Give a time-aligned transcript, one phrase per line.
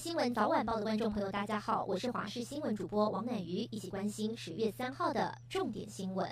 [0.00, 6.26] 新闻早晚报的观众朋友，大家好，我是华视新闻主播王乃瑜，一起关心十月三号的重点新闻。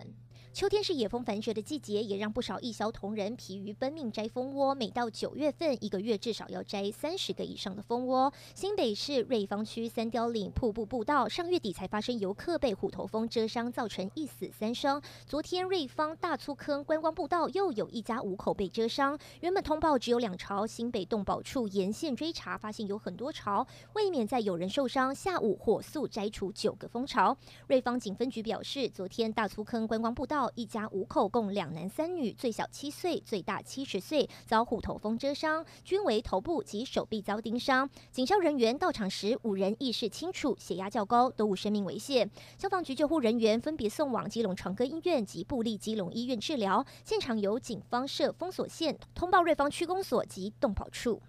[0.52, 4.74] 秋天是野蜂繁殖的季节，也让不少义消同仁疲于奔命摘蜂窝。
[4.74, 8.32] 每到九月份，一个月至少要摘三十个以上的蜂窝。
[8.54, 15.00] 新北市瑞芳区三貂岭瀑布步道上月底才发生游客被虎头蜂蛰伤，造成一死三伤。
[15.26, 19.16] 昨天瑞芳大粗坑观光步道又有一家五口被蛰伤。
[19.40, 27.36] 原本通报只有两巢，新北动保处沿线追查，发现有很多巢，未免再有人受伤，下午火速摘除九个蜂巢。
[27.68, 30.37] 瑞芳警分局表示，昨天大粗坑观光步道。
[30.54, 37.88] 一家五口共两男三女，最小七岁，最大七十岁，遭虎头蜂蛰伤，均为头部及手臂遭叮伤。
[38.12, 42.30] 警消人员到场时，五人意识清楚，血压较高，都无生命危险。
[42.58, 46.84] 消防局救护人员分别送往基隆长庚医院及布利基隆医院治疗。
[47.04, 51.22] 现场由警方设封锁线，通报瑞芳区公所及动保处。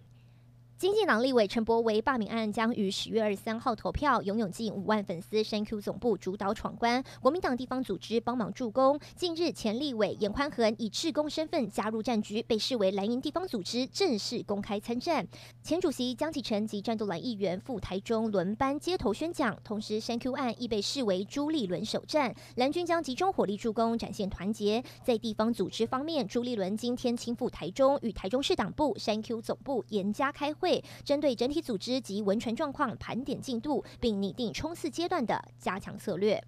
[0.79, 5.43] 经济党立委陈柏惟罢免案将于十月二十三号投票，拥有近五万粉丝。
[5.43, 8.97] 山 Q 总部主导闯关，国民党地方组织帮忙助攻。
[9.13, 15.27] 近日，前立委严宽恒以志工身份加入战局，被视为蓝营地方组织正式公开参战。
[15.61, 19.53] 前主席江启臣及战斗蓝议员赴台中轮班街头宣讲。
[19.61, 24.81] 同时，山 Q 案亦被视为朱立伦首战，蓝军将集中火力助攻，展现团结。
[25.03, 30.68] 在地方组织方面，朱立伦今天亲赴台中，与台中市党部、山 Q 总部严加开会。
[31.03, 36.43] 针对整体组织及文传状况盘点进度，并拟定冲刺阶段的加强策略。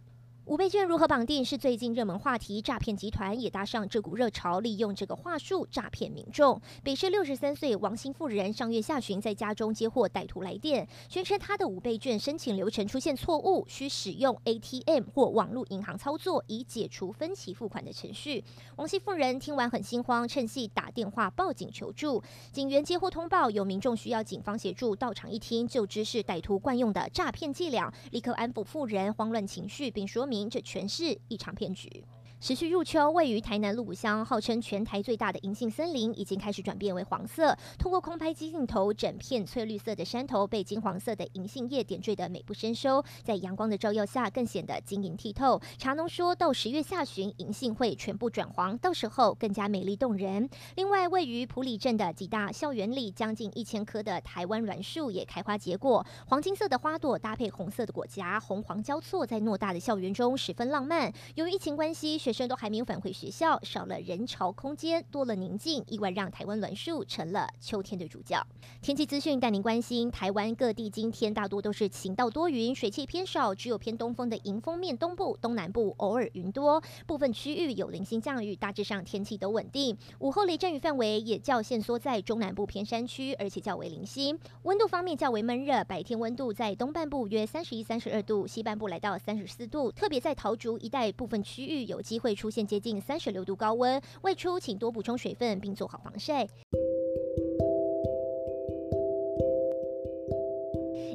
[0.45, 6.59] 五倍券如何绑定是最近热门话题，诈骗集团也搭上这股热潮，利用这个话术诈骗民众。
[6.84, 18.44] 北市六十三岁王姓妇人上月下旬在家中接获歹徒来电，宣称他的五倍券申请流程出现错误，需使用 ATM 或网络银行操作以解除分期付款的程序。
[18.78, 22.22] 王姓妇人听完很心慌，趁隙打电话报警求助。
[22.52, 30.41] 警员接获通报，有民众需要警方协助，到场一听就知是歹徒惯用的诈骗伎俩，立刻安抚妇人慌乱情绪，并说明。
[30.50, 32.03] 这全是一场骗局。
[32.41, 37.56] 持续入秋，位于台南鹿谷乡，号称全台最大的银杏森林，已经开始转变为黄色。
[37.78, 45.62] 通过空拍机镜头，整片翠绿色的山头被金黄色的银杏叶点缀得美不胜收，在阳光的照耀下，更显得晶莹剔透。
[45.78, 50.50] 茶农说到十月下旬，银杏会全部转黄，到时候更加美丽动人。
[50.75, 61.13] 另外，位于埔里镇的几大校园里，将近一千棵的台湾栾树也开花结果，黄金色的花朵搭配红色的果荚，红黄交错在偌大的校园中，十分浪漫。
[61.35, 68.42] 由于疫情关系，学生都还没有返回学校，少了人潮空间，多了宁静，意外让台湾栾树成了秋天的主角。
[68.81, 79.97] 天气资讯带您关心，台湾各地今天大多都是晴到多云，水汽偏少，只有偏东风的迎风面东部、东南部偶尔云多，部分区域有零星降雨，大致上天气都稳定。
[80.20, 84.40] 午后雷阵雨范围也较限缩在中南部偏山区，而且较为零星。
[84.64, 92.62] 温度方面较为闷热，白天温度在东半部约三十一、三十二度，西半部来到三十四度，特别在桃竹一带部分区域有机会出现。
[92.72, 96.48] 接近三十六度高温，外出请多补充水分，并做好防晒。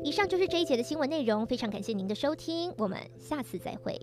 [0.05, 3.99] 以上就是这一节的新闻内容，非常感谢您的收听，我们下次再会。